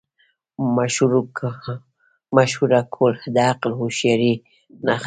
[2.37, 4.95] مشوره کول د عقل او هوښیارۍ نښه ده.